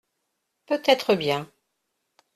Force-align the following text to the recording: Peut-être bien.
Peut-être 0.65 1.13
bien. 1.13 1.47